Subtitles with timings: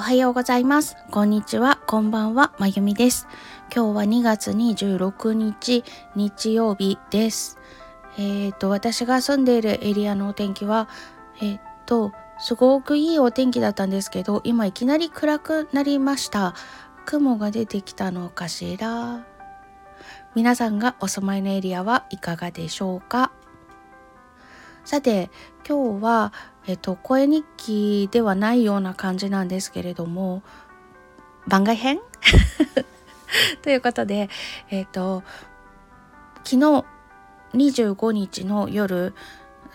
[0.00, 0.96] はようございます。
[1.12, 1.78] こんにちは。
[1.86, 2.52] こんばんは。
[2.58, 3.28] まゆみです。
[3.72, 5.84] 今日は2月26日
[6.16, 7.60] 日曜日です。
[8.18, 10.88] えっ、と、私が住んでいるエリアのお天気は、
[11.40, 12.10] えっ、と、
[12.40, 16.56] すごくいいお天気だったんですけど、今いきなり暗くなりました。
[17.06, 19.24] 雲が出てきたのかしら。
[20.34, 23.30] 皆さんがお住まいのエリアはいかがでしょうか？
[24.90, 25.30] さて、
[25.64, 26.32] 今日は、
[26.66, 30.42] えっと、声日記ではないような感じなんですけれども、
[31.46, 32.00] 番外編？
[33.62, 34.28] ということで、
[34.68, 35.22] えっと、
[36.38, 36.84] 昨日
[37.54, 39.14] 25日の夜、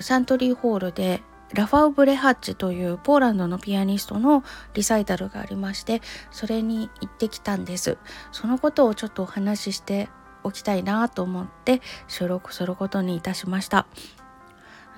[0.02, 1.24] サントリーホールで
[1.54, 7.98] ラファウ・ブレハッチというポーランドのピアニストのリサイタルがありましてそれに行ってきたんです。
[8.34, 10.10] そのことをちょっとお話しして
[10.44, 13.88] おきたいなと思って収録することにいたしました。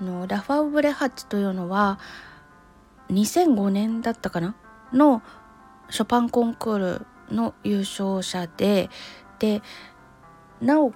[0.00, 1.98] あのラファウ・ブレハッチというのは
[3.10, 4.54] 2005年だったかな？
[4.92, 5.22] の
[5.90, 8.90] ショパンコンクールの優勝者で
[9.38, 9.62] で
[10.60, 10.92] なお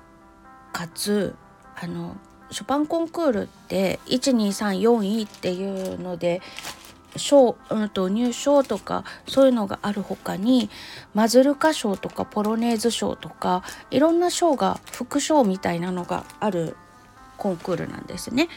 [0.72, 1.34] かつ
[1.80, 2.16] あの
[2.50, 6.42] ショパンコンクールって1234位っていうので
[7.16, 10.70] 賞、うん、と入賞とかそういうのがある他に
[11.14, 16.76] マズルカ賞とかポロネーズ賞とかいろんな賞が副賞みたいなのがある
[17.36, 18.48] コンクールなんですね。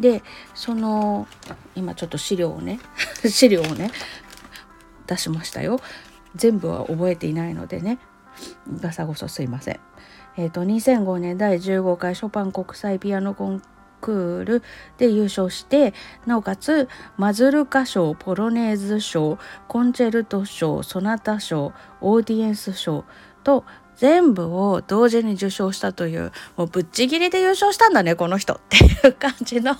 [0.00, 0.22] で
[0.54, 1.26] その
[1.74, 2.80] 今ちょっと資料をね
[3.28, 3.90] 資料をね
[5.06, 5.80] 出しましたよ。
[6.36, 7.98] 全部は覚えていないのでね
[8.80, 9.80] ガサゴソすいません。
[10.36, 13.62] えーと、2005年第15回ショパン国際ピアノコン
[14.00, 14.62] クール
[14.96, 15.92] で優勝して
[16.24, 23.04] なおかつマズルカ賞ポロネーズ賞コンチェルト賞ソナタ賞オーディエンス賞
[23.44, 23.64] と
[24.00, 29.76] 全部を同時に受賞したというもうぶっちぎりで優勝したんだねこの人っていう感じの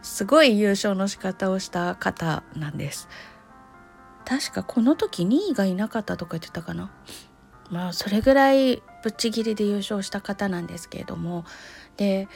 [0.00, 3.08] すごい優勝の仕方をした方なんです。
[4.24, 6.92] 確かこの時2位がいなかったとか言ってたかな。
[7.68, 11.44] まあそれぐらいぶっちぎりで優勝した方なんですけれども
[11.96, 12.28] で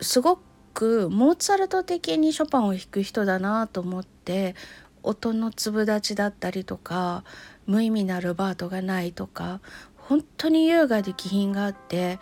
[0.00, 0.40] すご
[0.74, 4.56] くモーツァルト的にショパンを弾く人だなと思って
[5.02, 7.24] 音の粒立ちだったりとか
[7.66, 9.60] 無意味なルバートがないとか
[9.96, 12.18] 本当に優雅で気品があって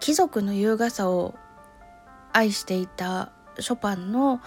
[0.00, 1.34] 貴族の優雅さを
[2.32, 4.40] 愛していたショパンの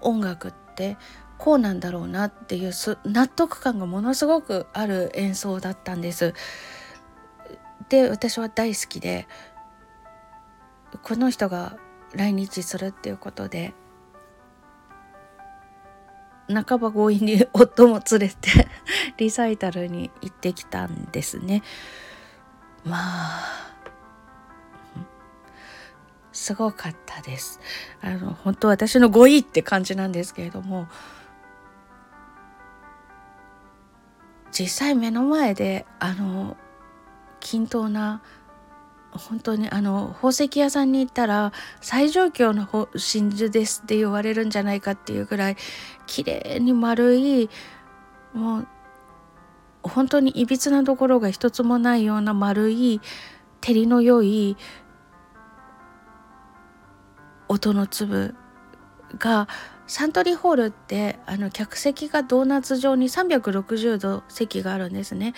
[0.00, 0.96] 音楽って
[1.38, 2.72] こうなんだろうなっていう
[3.04, 6.32] 納得感がものすごくある演奏だったんです。
[7.88, 9.28] で私は大好きで
[11.02, 11.76] この人が
[12.14, 13.74] 来日するっていうことで
[16.48, 18.68] 半ば強引に夫も連れて
[19.16, 21.62] リサイタルに行ってきたんですね。
[22.84, 23.74] まあ
[26.32, 27.60] すごかったです。
[28.02, 30.88] あの本当私の語彙って感じなんですけれども
[34.50, 36.56] 実際目の前であの
[37.40, 38.22] 均等な
[39.14, 45.56] 本当にあの宝石屋さんに行ったら最上級の真珠ですって言われるんじゃないかっていうぐらい
[46.06, 47.48] 綺麗に丸い
[48.32, 48.68] もう
[49.82, 53.00] 本当にいびつなところが一つもないような丸い
[53.60, 54.56] 照りの良い
[57.48, 58.34] 音の粒
[59.18, 59.48] が
[59.86, 65.34] サントリーホールってあの客席がドーナツ状に360度席があるんですね。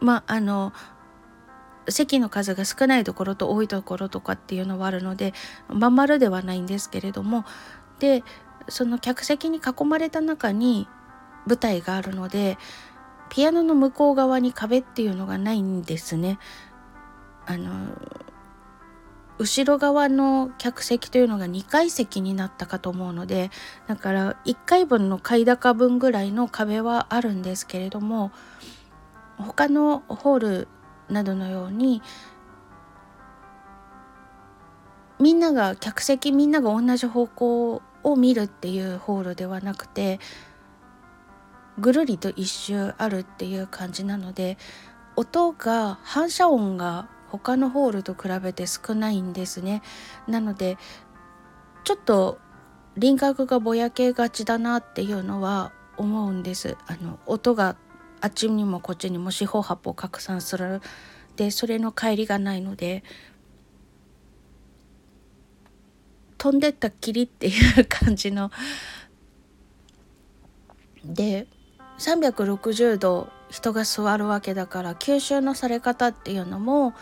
[0.00, 0.72] まああの
[1.88, 5.34] 席の数が少ないところと多いところとかっていうのはあるので
[5.68, 7.44] まん丸ではないんですけれども
[7.98, 8.24] で
[8.68, 10.88] その客席に囲まれた中に
[11.46, 12.58] 舞台があるので
[13.28, 16.38] ピアノの向こう側に壁っていうのがないんですね。
[17.46, 17.70] あの
[19.38, 23.50] 後ろ側の客席というのが2階席になったかと思うので
[23.86, 28.32] だから1階分の階高分ぐらいの壁はあるんですけれども
[29.36, 30.68] 他のホール
[31.08, 32.02] などのように
[35.18, 40.20] みんなが客席みんなが同じ方向を見るっていうホールではなくて
[41.78, 44.58] ぐるりと一周あるっていう感じなので
[45.16, 49.82] 音が反射音が他のホールと比べて少ないんですね。
[50.28, 50.78] なので
[51.84, 52.38] ちょっと
[52.96, 56.76] 輪郭がぼやけがちだなっていうのは思うんです。
[56.86, 57.76] あの音が
[58.20, 60.80] あっちにもこっちにも四方八方拡散する。
[61.36, 63.04] でそれの帰りがないので
[66.38, 68.50] 飛んでったきりっていう感じの。
[71.04, 71.46] で
[71.98, 76.94] 360度人が座るわけだから吸収のされ方っていうのも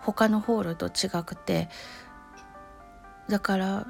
[0.00, 1.68] 他のホールと違くて。
[3.28, 3.86] だから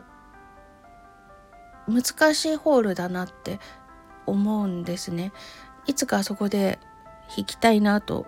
[1.89, 3.59] 難しいホールだなって
[4.27, 5.33] 思うんですね。
[5.87, 6.79] いつかあそこで
[7.35, 8.27] 弾きたいなと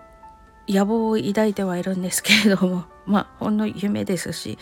[0.67, 4.57] 野望を抱いてはいるんですけれども まあほんの夢ですし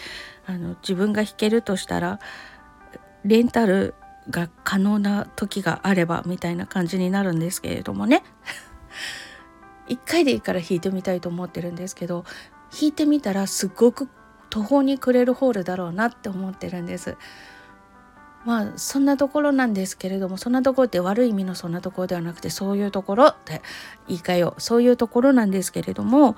[0.45, 2.19] あの自分が弾けるとしたら
[3.24, 3.95] レンタル
[4.30, 8.24] が可能な時があればみたいな感じになるんですけれどもね
[9.88, 12.25] 一回でいいから弾いてみたいと思ってるんですけど
[12.72, 14.10] 弾いてみたらすごく
[14.50, 17.18] 途方に暮れるホールだろうなって思ってるんです。
[18.45, 23.62] まあそんなところなんですけれどもそんなところって悪い意味のそんなところではなくてそういうところって
[24.07, 24.62] 言い換えよう。
[24.62, 26.36] そういうところなんですけれども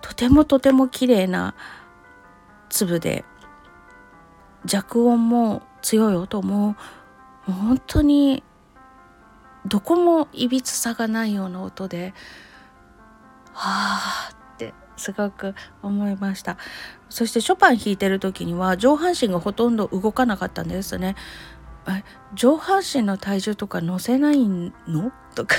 [0.00, 1.54] とてもとても綺麗な
[2.68, 3.24] 粒で
[4.64, 6.76] 弱音も強い音も
[7.46, 8.42] 本当に
[9.66, 12.14] どこもいびつさがないような音で
[13.52, 14.36] はあっ
[15.02, 16.56] すごく思いました。
[17.08, 21.16] そしてショパン弾いてる時には上半身がほとんど動かなかったんですね。
[22.34, 25.12] 上半身の体重とか乗せないの？
[25.34, 25.56] とか。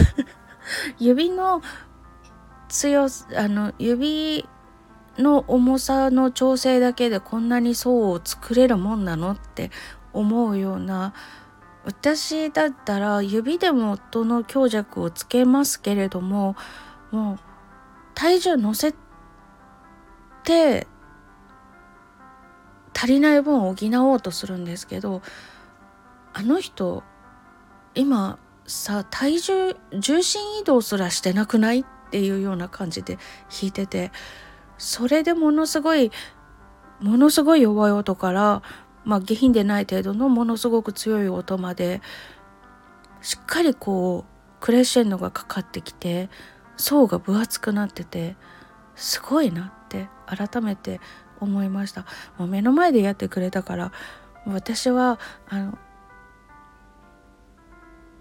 [0.98, 1.62] 指の
[2.69, 4.48] 強あの指
[5.18, 9.31] の重さの調整だけでこんなに層を作れるもんなの？
[9.31, 9.69] って
[10.13, 11.13] 思うような。
[11.86, 16.56] 私だったら指でも音の強弱をつけますけれども
[17.12, 17.40] もう
[18.16, 18.94] 体重乗せ
[20.44, 20.88] て
[22.95, 25.22] 足りない分を補おうとするんですけど
[26.34, 27.04] あの人
[27.95, 33.18] 今さ体重重心移動すらしてなくないっていうような感じで
[33.50, 34.12] 弾いてて
[34.78, 36.12] それでものすごい
[37.00, 38.62] ものすごい弱い音から
[39.04, 42.01] まあ下品でない程度のものすごく強い音まで
[43.22, 46.30] しっかりこうクレッシェンドがかかってきて
[46.78, 48.36] 層が分厚くなってて
[48.95, 51.00] すごいなって改めて
[51.40, 52.06] 思いました。
[52.38, 53.92] もう目の前でやってくれたから
[54.45, 55.78] 私はあの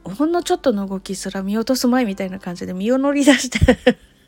[0.04, 3.58] ほんのちょっとの動きすら見落とす前みたいな感じで身を乗り出して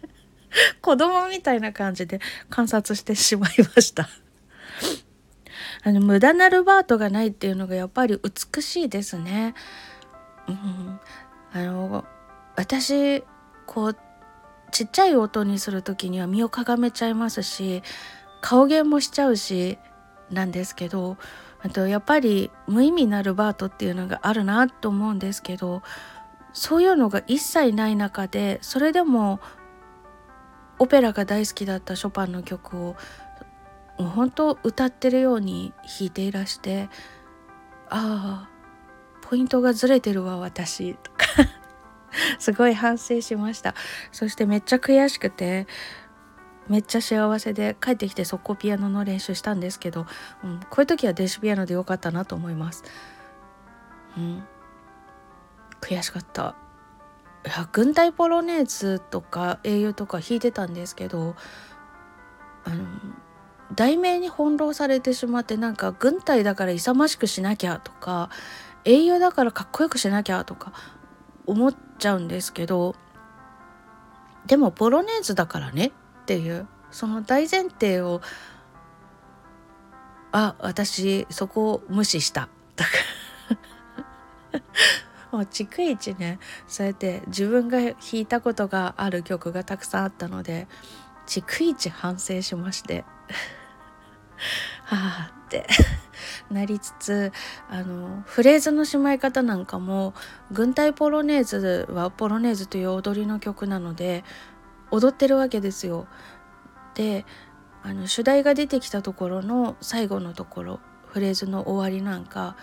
[0.81, 4.09] 子供みたいな感じで観察してしまいました。
[5.87, 8.19] あの無駄なルバートがないっていうのがやっぱり
[8.55, 9.55] 美しいですね。
[10.49, 11.01] うん、
[11.53, 12.05] あの
[12.57, 13.23] 私
[13.67, 13.97] こう
[14.75, 17.85] ちっちゃい音にする時には身をかがめちゃいますし
[18.41, 19.79] 顔芸もしちゃうし
[20.31, 21.17] なんですけど
[21.63, 25.83] あとやっぱり無意味なルバートっていうのがあるなと思うんですけど
[26.53, 29.39] そういうのが一切ない中でそれでも
[30.81, 32.97] オペラが大好きだったショパンの曲を
[33.97, 36.89] もう本当歌ってるように弾いていらして
[37.91, 38.51] ああ
[39.23, 41.19] ポイントがずれてるわ私とか。
[42.39, 43.75] すごい反省しました
[44.13, 45.67] そしてめっちゃ悔しくて
[46.69, 50.07] めっちゃ幸せで帰ってきて速攻ピアノの練習したんですけど、
[50.43, 52.85] うん、こういう時は電子ピアノでよかったなと思います。
[54.17, 54.43] うん、
[55.83, 56.55] 悔しかった。
[57.45, 61.37] いや軍隊ポロネーズとか英雄とか弾いてたんですけど
[62.65, 62.87] あの
[63.75, 68.31] 題名に翻弄されてしまってなんか軍隊だから勇ましくしなきゃとか
[68.85, 70.73] 英雄だからかっこよくしなきゃとか
[71.47, 71.75] 思っ
[72.05, 72.95] ちゃうんですけど
[74.47, 78.21] でもポロネーズだからねっていうその大前提を
[80.31, 82.49] あ私そこを無視した。
[82.77, 82.91] とか
[85.33, 90.69] もう逐一ねそうやって自分が弾いたことがある曲がたくさんあったので
[91.27, 93.05] 逐一反省しまして。
[94.85, 95.67] はあって
[96.51, 97.33] なりつつ
[97.69, 100.15] あのフレーズのしまい方なんかも
[100.51, 104.25] 軍隊ポロネーズはポロネーズという踊りの曲なので
[104.91, 106.07] 踊ってるわけですよ。
[106.95, 107.27] で
[107.83, 112.57] あの主題が出てきたところの最後のところフレーズの終わりなんか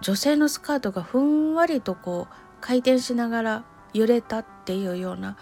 [0.00, 3.64] 女性のスカートがふんわりとこう回転しながら
[3.94, 5.36] 揺れたっていうような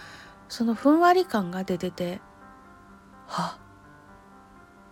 [0.49, 2.21] そのふんわり感が出てて
[3.27, 3.66] はあ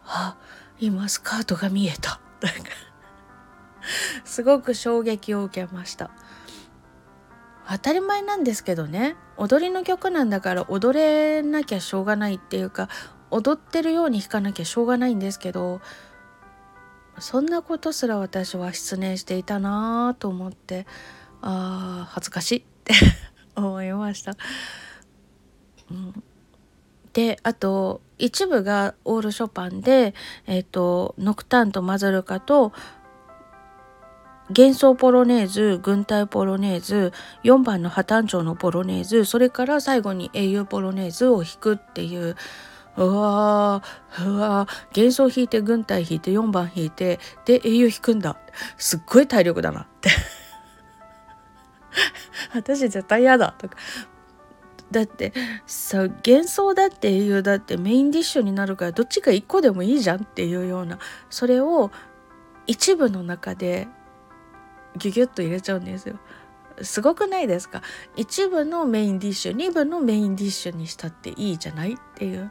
[0.06, 0.36] あ
[0.80, 2.20] 今スカートが見えた
[4.24, 6.10] すごく衝撃を受けました。
[7.66, 9.16] 当たり前なんですけどね。
[9.36, 12.88] 踊りの曲なんだから踊れなきゃしょうがないっていうか
[13.30, 15.80] 踊ってるように弾かなきゃしょうがないんですけど
[17.18, 20.86] そんなことすら私は失念していたなぁと思って
[21.40, 22.94] あ恥ずかしいって
[23.56, 24.36] 思いました。
[25.90, 26.22] うん、
[27.12, 30.14] であと一部がオールショパンで、
[30.46, 32.72] えーと、ノクタンとマズルカと
[34.50, 37.12] 幻想ポロネーズ軍隊ポロネーズ
[37.44, 42.36] 4番の破綻調のポロネーズそれから最後に英雄ポロネーズを弾くっていう。
[42.96, 48.36] うわーうわー幻想弾いて軍隊弾いて4番弾いてで英雄弾くんだ。
[48.76, 50.10] すっごい体力だなって。
[52.54, 53.76] 私絶対嫌だとか。
[54.94, 55.34] だって
[55.66, 60.98] さ幻想だって英雄だってメインディッシュになるからどっちか1個でもいいじゃんっていうような
[61.28, 61.90] それを
[62.66, 63.88] 一部の中で
[64.96, 66.18] ギュギュッと入れちゃうんですよ。
[66.80, 67.82] すごくないですか？
[68.16, 72.50] 一部のメインディッシュ二部のメインディッシュにしたっていいじゃないっていう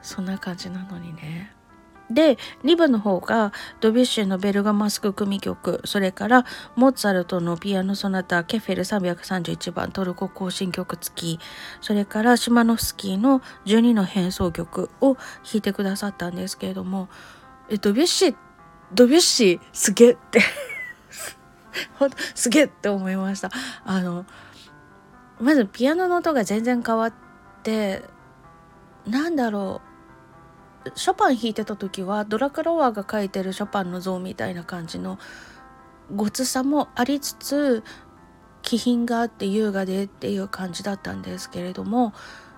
[0.00, 1.52] そんな感じなのにね。
[2.10, 11.40] で2部の方がドビュッシーのベルガマスク組曲それからモーツァルトのピアノソナタケフェル331番トルコ行進曲付き
[11.80, 15.22] それからシマノフスキーの12の変奏曲を弾
[15.54, 17.08] いてくださったんですけれども
[17.68, 18.36] えドビュッシー
[18.94, 20.40] ドビュッシーすげえって
[21.98, 23.50] ほんすげえって思いました。
[23.84, 24.24] あの
[25.40, 27.12] まずピアノの音が全然変わっ
[27.62, 28.02] て
[29.06, 29.87] なんだろう。
[30.94, 35.18] ショパン弾いてた時はドラクロワーが描いてるショパンの像みたいな感じの
[36.14, 37.84] ごつさもありつつ
[38.62, 42.12] 気品があって優雅でっていう感じだったんですけれども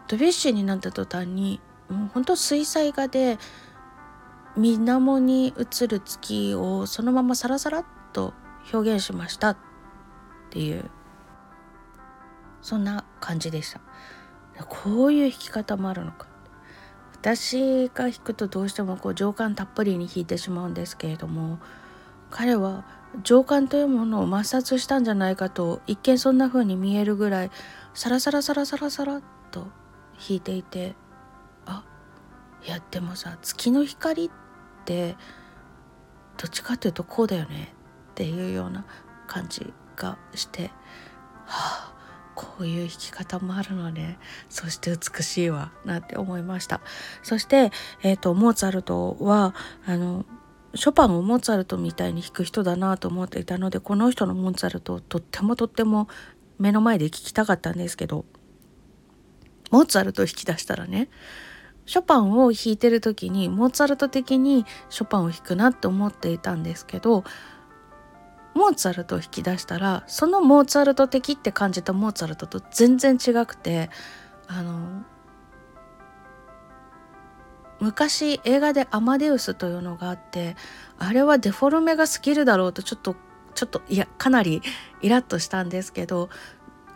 [0.09, 3.39] ドビュッシーになった途端にもうほんと水彩画で
[4.57, 8.35] 水面に映る月をそのままサラサラっと
[8.73, 9.57] 表現しましたっ
[10.51, 10.91] ていう
[12.63, 13.81] そんな感じでした。
[14.67, 16.30] こういう弾き方もあるのか。
[17.21, 21.59] 私が弾くとどうしてもこう情感たっぷりに弾いてしまうんですけれども
[22.31, 22.87] 彼は
[23.23, 27.51] 情感というものを抹殺したんじゃないかと一見そんな風に見えるぐらい
[27.93, 29.67] サラサラサラサラサラと
[30.17, 30.95] 弾いていて
[31.67, 31.85] あ
[32.65, 34.31] いやでもさ月の光っ
[34.87, 35.17] て
[36.39, 37.75] どっちかっていうとこうだよね
[38.13, 38.87] っていうような
[39.27, 40.71] 感じがして
[41.45, 41.95] はあ
[42.41, 44.19] こういう弾き方もあるのね。
[44.49, 46.81] そして美しいわなって思いました。
[47.23, 47.71] そして、
[48.03, 49.55] えーと、モーツァルトは
[49.85, 50.25] あの
[50.75, 56.09] ショパンをモーツァルトみたいに弾く人だなと思っていたのでこの人のモーツァルトをとってもとっても
[56.59, 58.25] 目の前で聴きたかったんですけど
[59.71, 61.11] モーツァルトを弾き出したらね
[61.85, 67.25] ショパンを弾いてる時にモーツァルト的にショパンを弾くなって思っていたんですけど
[68.55, 73.91] モーツァルトを引き出したらそのモーツァルト的って感じたモーツァルトと全然違くて
[74.49, 75.03] あの
[77.81, 80.57] 昔映画で「アマデウス」というのがあって
[80.99, 83.17] あれはデフォルメがスキルだろうとちょっと
[83.55, 84.63] ちょっといやかなり
[85.01, 86.29] イラッとしたんですけど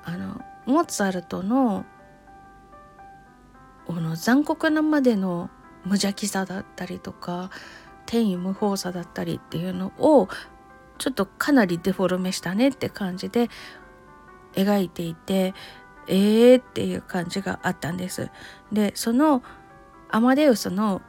[0.05, 1.85] あのモーツァルトの
[3.87, 5.51] この残酷なまでの
[5.85, 7.51] 無邪気さだったりとか
[8.07, 10.29] 天意無法さだったりっていうのを
[10.99, 13.51] ちょっとかなりデフォルメしたねって感じで
[14.55, 15.55] 描いていて
[16.07, 18.31] えーっていう感じがあったんです。
[18.73, 19.43] でその
[20.11, 21.03] アマデウスの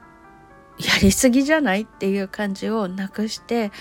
[0.77, 3.71] やりすぎじゃないっていう感じをなくして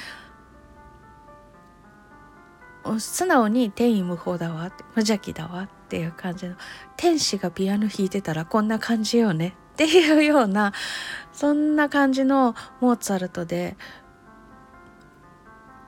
[2.98, 6.56] 素直に天意無法だわ無邪気だわっていう感じの
[6.96, 10.72] 天使がピアノ弾いてたらこんな感じよねっていうような
[11.32, 13.76] そんな感じのモーツァルトで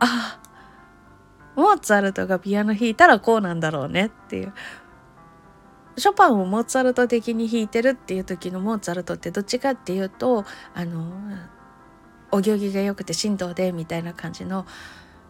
[0.01, 0.39] あ
[1.57, 4.53] モーツァルトがピアノ弾いたらこうなんだろうねっていう。
[5.99, 11.11] ショパンをモーツァルト的に弾いてるっていう時のモーツァルトってどっちかっていうとあの
[12.31, 14.67] お行儀が良くて神道でみたいな感じの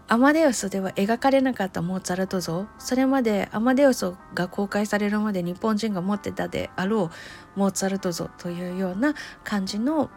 [0.09, 2.67] アマデウスでは描かれなかったモーツァルト像。
[2.79, 7.11] それまでアマデウスが公開されるまで日本人が持ってたであろ
[7.57, 10.11] うモーツァルト像というような感じの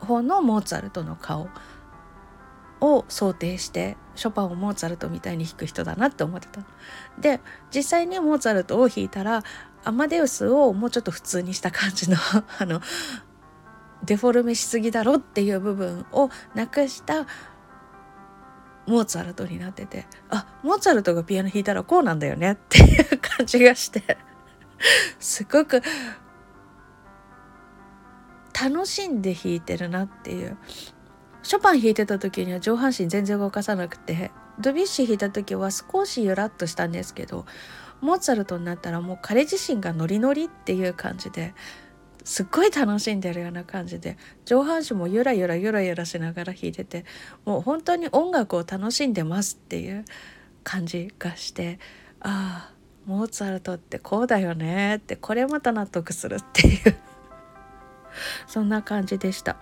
[0.00, 1.48] 方のモーツァルトの顔。
[2.94, 6.60] を想定してショパンをモーツァルトみたいに弾く人だなって思ってた。
[7.18, 7.40] で
[7.74, 9.42] 実際にモーツァルトを弾いたら
[9.84, 12.16] アマデウスをもうちょっと普通にした感じの
[12.58, 12.80] あの
[14.04, 17.26] デフォルメしすぎだろっていう部分をなくした
[18.86, 24.18] モーツァルトになっててあモーツァルトがピアノ弾いたらこうなんだよねっていう感じがして
[25.18, 25.82] すごく
[28.58, 30.56] 楽しんで弾いてるなっていう。
[31.46, 37.46] ショパン弾いてた時には上半身全然動かさなくてドビッシー弾いた時は少しゆらっとしたんですけど
[38.00, 41.54] モーツァルトになったらもう彼自身がノリノリっていう感じで
[42.24, 47.04] すっごい楽しんでるような感じで上半身もゆらゆらゆらゆらしながら弾いてて
[47.44, 50.04] もう本当に音楽を楽しんでますっていう
[50.64, 51.78] 感じがして
[52.18, 52.74] ああ
[53.06, 56.96] モーツァルトってこうだよねってこれまた納得するっていう
[58.48, 59.58] そんな感じでした。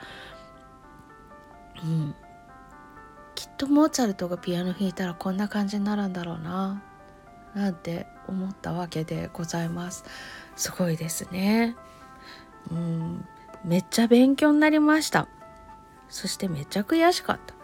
[1.85, 2.15] うん、
[3.35, 6.83] きっとモーツァルトがピアノ弾いたらこんな感じになるんだろうな。
[7.55, 10.05] なんて思ったわけでございます。
[10.57, 11.77] すごいですね。
[12.71, 13.29] うん。
[13.65, 15.29] めっちゃ勉強になりました。
[16.09, 17.55] そしてめっちゃ悔しかった。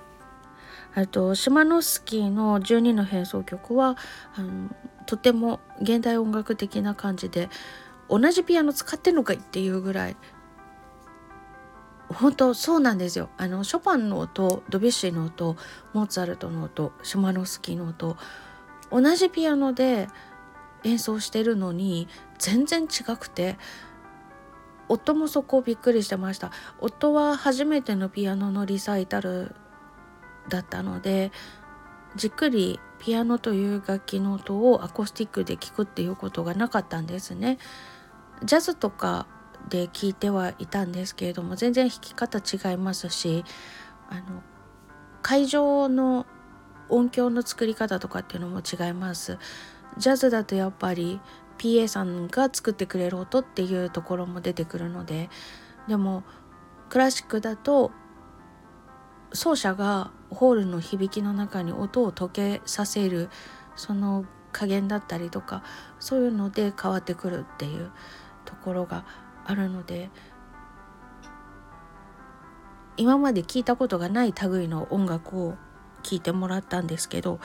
[0.95, 3.97] あとシマノスキーの12の変奏曲は
[4.35, 4.71] あの
[5.07, 7.49] とても現代音楽的な感じで
[8.09, 10.17] 同じピアノ使ってんのかいっていうぐらい
[12.13, 15.57] 本当そうなんですよあのショパンの音ドビュッシーの音
[15.93, 18.17] モーツァルトの音シュマノスキーの音
[18.91, 20.09] 同じピアノで
[20.83, 23.57] 演奏してるのに全然違くて
[24.89, 26.51] 夫もそこをびっくりしてました
[26.81, 29.55] 夫は初めてのピアノのリサイタル
[30.49, 31.31] だったので
[32.17, 37.59] じっくりピアノという楽器の音をアコースティックで聴くっていうことがなかったんですね。
[38.45, 39.27] ジャズとか
[39.69, 43.45] で聞いてはいたんですけれども全然弾き方違いますし
[44.09, 44.43] あの
[45.23, 46.27] 会場の
[46.89, 49.39] 音響の作り方とかっていうのも違います。
[49.97, 51.21] ジャズだとやっぱり
[51.59, 55.29] PA さんが作ってくれる音っていうところも出てくるので
[55.89, 56.23] でも
[56.89, 57.91] クラシックだと
[59.33, 63.29] 奏者がホールの響きの中に音を溶けさせる
[63.77, 65.63] その加減だったりとか
[65.99, 67.91] そういうので変わってくるっていう
[68.45, 69.05] ところが
[69.51, 70.11] あるので
[72.97, 75.57] 今まで聞いたことがない類の音楽を
[76.03, 77.41] 聴いてもらったんですけど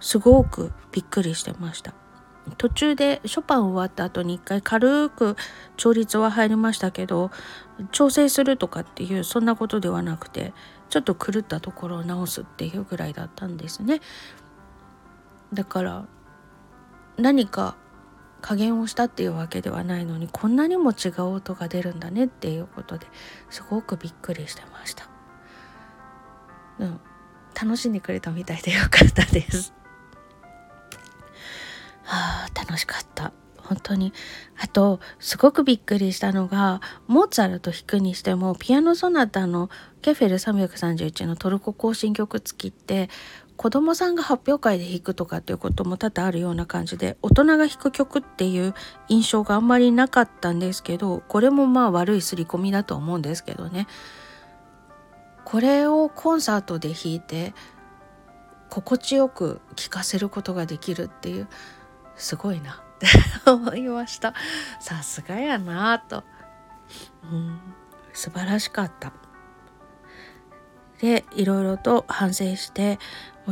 [0.00, 1.94] すごくびっくりしてました。
[2.56, 5.36] 途中でショパン終わった後に一回軽く
[5.76, 7.30] 調律は入りましたけど
[7.92, 10.52] 調整するとかっていうそんなことではなくて
[10.88, 14.00] ちょっと狂ったところを直すっていうぐらいだったんですね。
[15.52, 16.06] だから
[17.18, 17.76] 何か
[18.40, 23.06] 加減をしたっていうわけではないのにこんなにも違う音が出るんだねっていうことで
[23.50, 25.08] すごくびっくりしてました。
[26.78, 27.00] うん、
[27.54, 29.74] 楽しんでくれたみたいでよかったです。
[32.04, 34.12] はあ楽しかった本当に
[34.58, 39.70] あとすごくびっくりしたのがモーツァルト弾くにしてもピアノソナタの
[40.02, 43.08] ケフェル331のトルコ行進曲付きって
[43.60, 48.72] 子供さんが発表会で弾くとかっていうことも多々あるような感じで大人が弾く曲っていう
[49.08, 53.86] 印象があんまりなかったんですけどこれもまあ悪い刷り込みだと思うんですけどね。
[55.44, 57.52] これをコンサートで弾いて
[58.70, 61.46] 心地よく聴かせることができるっていう
[62.16, 62.82] すごいな。
[62.96, 62.98] っ
[63.44, 64.32] て思いました。
[64.80, 66.24] さすがやなと、
[67.30, 67.60] うん、
[68.14, 69.12] 素晴らしかった。
[71.00, 72.98] でいろいろと反省して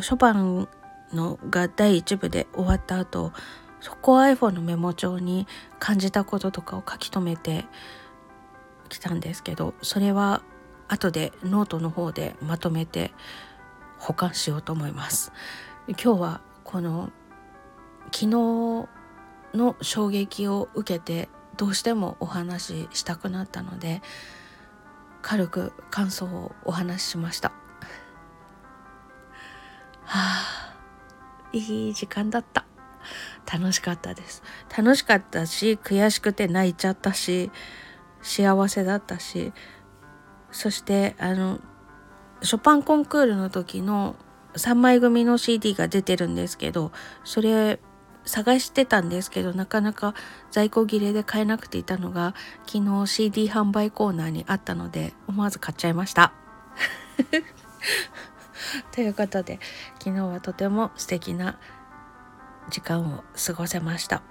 [0.03, 0.69] ショパン
[1.13, 3.33] のが第一部で終わった後
[3.81, 5.47] そこを iPhone のメモ帳に
[5.79, 7.65] 感じたこととかを書き留めて
[8.89, 10.43] きたんですけどそれは
[10.89, 13.13] 後でノートの方でまとめて
[13.99, 15.33] 保管しようと思います。
[15.89, 17.11] 今日はこの
[18.13, 18.89] 昨日
[19.55, 24.03] の衝撃を受けてどうしてもお話ししたくなったので
[25.23, 27.53] 軽く感想をお話ししました。
[30.09, 30.75] はあ
[31.53, 32.65] いい時間だった
[33.51, 34.43] 楽しかったです
[34.77, 37.51] 楽しかったし悔しくて泣いちゃったし
[38.23, 39.53] 幸せだったし
[40.51, 41.61] そしてあの
[42.43, 44.17] ショパンコンクールの時の
[44.55, 46.91] 3枚組の CD が出てるんですけど
[47.25, 47.79] それ
[48.25, 50.15] 探してたんですけどなかなか
[50.51, 52.35] 在庫切れで買えなくていたのが
[52.67, 56.33] 昨日 CD 販売コーナーにあったので思わず買っちゃいました。
[58.93, 59.61] ということで
[59.99, 61.59] 昨日はとても素敵な
[62.71, 64.23] 時間を過ごせました。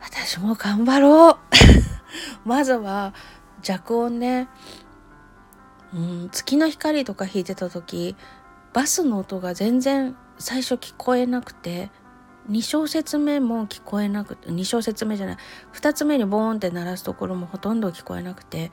[0.00, 1.36] 私も頑張ろう
[2.48, 3.12] まずは
[3.62, 4.48] 弱音ね、
[5.92, 8.14] うん、月の光とか弾いてた時
[8.72, 11.90] バスの音が全然最初聞こえなくて
[12.50, 15.36] 2小節目も聞こえなくて2小節目じゃない
[15.74, 18.70] 2つ目にボーンって鳴らすところもほとんど聞こえなくて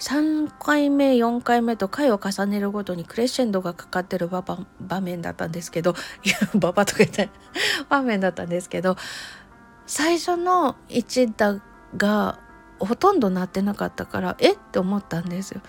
[0.00, 4.42] 3回目4回目と回を重ねるごとにクレッシェンドがかかってる場
[4.80, 7.28] 場面だったんですけどいやババとか言って
[7.88, 8.96] 場面だったんですけど
[9.86, 11.60] 最初の1打
[11.96, 12.38] が
[12.78, 15.60] ほとんど鳴ってなかったからえって思ったんですよ。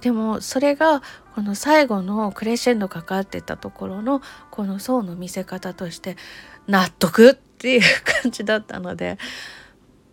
[0.00, 1.02] でもそれが
[1.34, 6.16] この最後のクレッシェンドかかってたところのこの層の見せ方として
[6.66, 7.82] 納得っていう
[8.22, 9.18] 感じだったので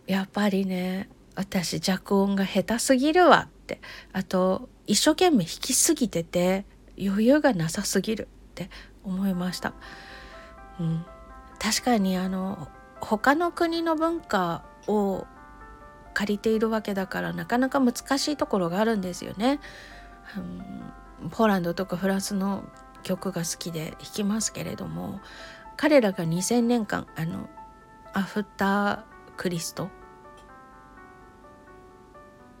[0.06, 3.80] やっぱりね私弱音が下手すぎるわって
[4.12, 6.64] あと一生懸命弾きすぎてて
[7.00, 8.70] 余裕がなさすぎるって
[9.04, 9.72] 思いました。
[10.80, 11.06] うん、
[11.60, 12.66] 確かにあの
[13.00, 15.26] 他の国の文化を
[16.12, 19.60] 借りているわけだからなかなか難しいところがあるんですよね。
[21.20, 22.64] うん、ポーランドとかフランスの
[23.04, 25.20] 曲が好きで弾きますけれども
[25.76, 27.48] 彼らが2000年間あの
[28.12, 29.02] アフター
[29.36, 29.88] クリスト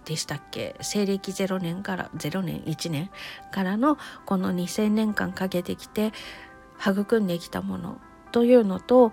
[0.08, 0.74] でしたっけ？
[0.80, 3.10] 西暦0年から0年1年
[3.52, 6.12] からのこの2,000年間かけてきて
[6.80, 8.00] 育んできたもの。
[8.32, 9.12] というのと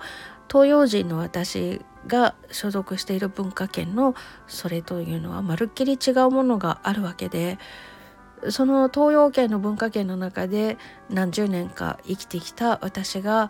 [0.49, 4.13] 東洋人の私が所属している文化圏の
[4.47, 7.57] それというのはまるっきり違うものがあるわけで
[8.49, 10.77] その東洋圏の文化圏の中で
[11.09, 13.49] 何十年か生きてきた私が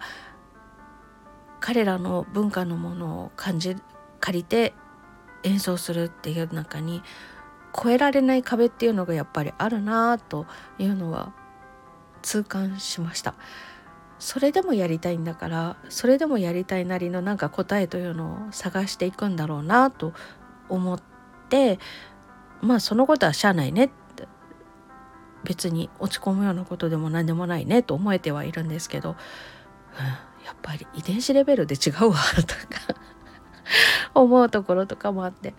[1.60, 3.76] 彼らの文化のものを感じ
[4.20, 4.74] 借りて
[5.44, 7.02] 演奏するっていう中に
[7.78, 10.46] 越えられない壁っていうのがやっぱりあるなと
[10.80, 11.34] いうのは
[12.22, 13.36] 痛感しました。
[14.18, 20.14] それでもやりたいんだからそれでもやりたいなりのなんか答えというのを探していくんだろうなと
[20.70, 21.02] 思っ
[21.50, 21.80] て
[22.62, 24.28] まあそのことはしゃあないねって
[25.44, 29.16] 別に落ち込むようなことでも何でもないねと思えてはいるんですけど、うん、
[30.46, 33.00] やっぱり遺伝子レベルで違うわとか
[34.14, 35.54] 思うところとかもあって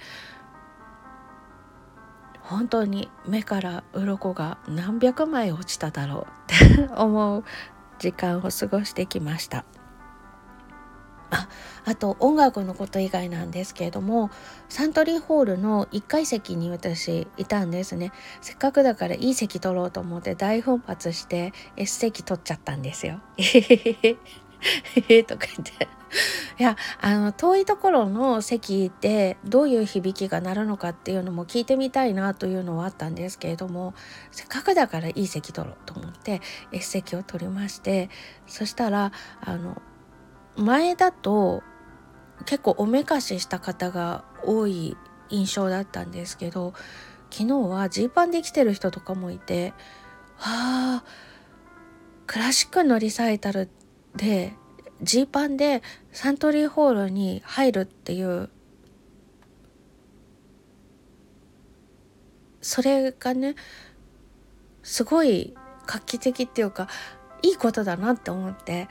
[2.47, 7.45] 本当に目から鱗が何百枚落ちただろうって思う
[7.99, 9.65] 時間を過ごしてきました。
[11.31, 11.49] あ
[11.85, 14.31] あと音楽のこと以外なんですけれども
[14.69, 23.21] サントリーホールの1階席に私いたんですねせっかくだからいい席取ろうと思って大奮発して S 席取っちゃったんですよ。
[25.27, 25.89] とか言って
[26.59, 33.95] いやあの遠いところの席でどういう響きが鳴るのかっていうのも聞いてみたいなというのはあったんですけれども
[34.31, 36.41] せっかくだからいい席取ろうと思って
[36.73, 38.09] S 席を取りまして
[38.47, 39.83] そしたらあの
[40.57, 41.63] 前だと
[42.47, 44.97] 結構おめかしした方が多い
[45.29, 46.73] 印象だったんですけど
[47.31, 49.75] 昨日はジーパンで来てる人とかもいて
[50.39, 51.03] あ
[52.27, 53.69] クラシックのリサイタル
[54.15, 54.55] で
[55.03, 55.83] ジーパンで
[56.13, 58.49] サントリーホールに入るっていう
[62.63, 63.55] それがね
[64.83, 65.55] すごい
[65.87, 66.89] 画期的っていうか
[67.43, 68.89] いいことだなって思って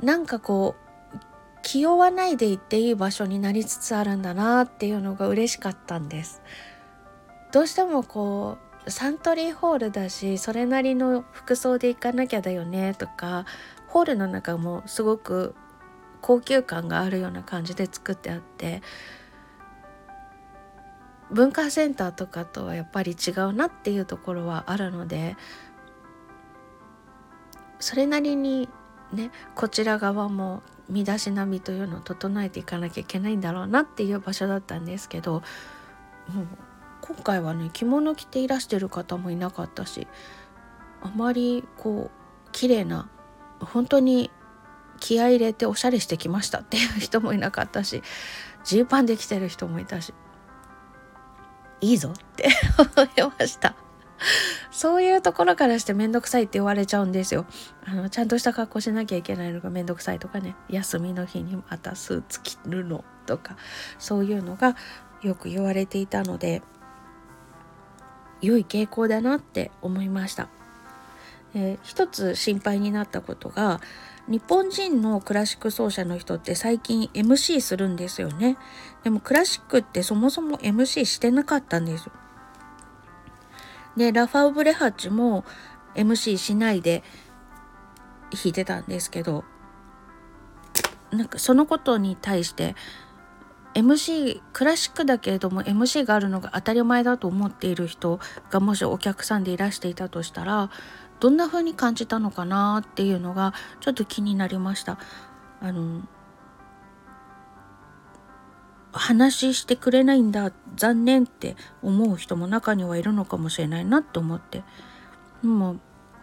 [0.00, 1.18] なんかこう
[1.62, 6.42] 気負わないで行っていい場所になりつつあるんだなっていうのが嬉しかったんです。
[7.52, 13.44] どうしてもこうサントリーホールだしそれなりの服装で行かなきゃだよねとか
[13.92, 15.54] ホールの中もすごく
[16.22, 18.80] 高級感があるような感じで作ってあって
[21.30, 25.36] 文化センターとかとはやっぱり違うなっていうところはあるので
[27.80, 28.70] それなりに
[29.12, 35.42] ねこちら側も身だしなみというのを整えていかなきゃいけないんだろうなっていう場所だったんですけど
[36.32, 36.46] もう
[37.02, 40.06] 今回はね着物着ていらしてる方もいなかったし
[41.02, 43.10] あまりこう綺麗な
[43.64, 44.30] 本当に
[45.00, 48.02] 気合入れておしゃれしてきましたっていう人もいなかったし
[48.64, 50.14] ジーパンで来てる人もいたし
[51.80, 52.48] いいぞって
[52.78, 53.74] 思いました。
[54.70, 57.44] そういうところからして面倒くさいって言われちゃうんですよ。
[57.84, 60.54] あのちゃんとした格好しなきゃいけないのが面倒くさいとかね。
[60.68, 63.56] 休みの日にまたスーツ着るのとか
[63.98, 64.76] そういうのが
[65.22, 66.62] よく言われていたので
[68.40, 70.48] 良い傾向だなって思いました。
[71.54, 73.80] えー、一つ心配になったことが
[74.28, 78.56] 日本人のクラシック奏者の人って最近 MC するんですよね。
[79.02, 82.08] でもクラシックってそもそも MC してなかったんです。
[83.96, 85.44] でラファウ・ブレハッチも
[85.94, 87.02] MC しないで
[88.30, 89.44] 弾いてたんですけど
[91.10, 92.74] なんかそのことに対して
[93.74, 100.70] MC クラシックだけれども MC があるのが当たり前だと思っている人がもしお客さんでいらしていたとしたら
[101.22, 104.98] どんな風に感じたのかなっていうのがちょっと気になりました。
[105.60, 106.02] あの
[108.90, 114.64] 話してくれないんだ残念って思う人も中にはいるのかもしれないなって思って
[115.42, 115.76] でも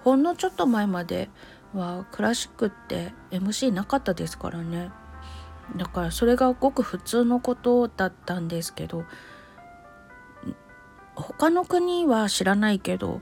[0.04, 1.30] ほんのちょっと前まで
[1.74, 4.92] はクラシックって MC なかったですからね
[5.78, 9.06] だからそれがごく普通のことだったんですけど
[11.16, 13.22] 他の国は知らないけど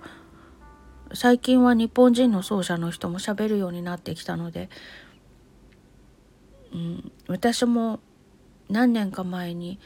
[1.13, 4.69] 最近は日本人の奏者の人も喋るようになってきたので、
[6.73, 7.99] うん、私も
[8.69, 9.79] 何年か前に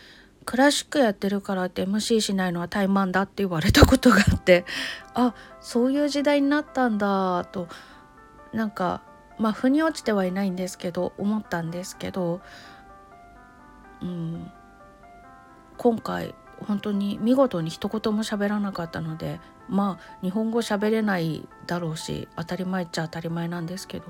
[0.46, 4.66] クラシックやってるからって MC しないのは怠慢だって言われたことがあって
[5.14, 7.68] あそういう時代になったんだと
[8.54, 9.04] なんか
[9.38, 12.42] まあ腑に落ちてはいないんですけど思ったんですけど、
[14.02, 14.52] うん、
[15.78, 16.34] 今回
[16.68, 24.06] 本当に見事に一言も喋らなかったのでまあ日本語喋れないだろうし当たり前っちゃ当たり前なんですけど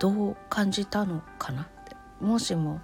[0.00, 1.96] どう感じたのかなって。
[2.20, 2.80] もしも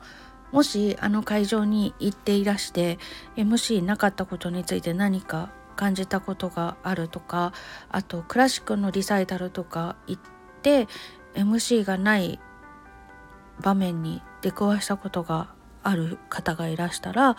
[0.53, 2.99] もしあの会場に行っていらして
[3.37, 7.53] MC なかったことについて何か感じたことがあるとか
[7.89, 10.23] あとクラシックのリサイタルとか行っ
[10.63, 10.87] て
[11.35, 12.39] MC がない
[13.61, 15.49] 場面に出くわしたことが
[15.85, 17.37] ある方がいらしたら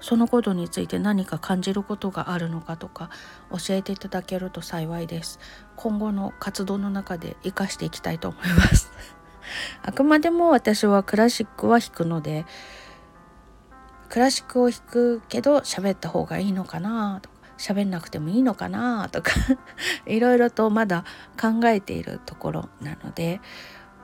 [0.00, 3.10] そのことについて何か感じることがあるのかとか
[3.50, 5.38] 教えていただけると幸いです
[5.74, 8.92] 今後の活動の中で活かしていきたいと思います
[9.82, 12.44] あくまでも私はクラシックは弾くので
[14.08, 19.32] クラシックを弾くけど喋った方がいいのかなとか喋んなくてもいいのかなとか
[20.04, 21.04] いろいろとまだ
[21.40, 23.40] 考えているところなので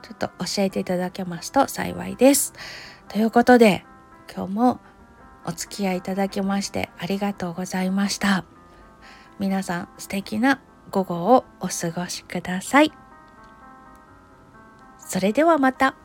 [0.01, 2.53] ちょっと教えていただけますと幸いです。
[3.09, 3.85] ということで
[4.33, 4.79] 今日も
[5.45, 8.45] お付き合いいただきましてありがとうございました。
[9.39, 10.61] 皆さん素敵な
[10.91, 12.93] 午後をお過ごしください。
[14.97, 15.95] それではまた。